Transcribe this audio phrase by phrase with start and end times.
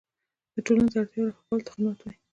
[0.53, 2.17] د ټولنې د اړتیاوو رفع کولو ته خدمت وایي.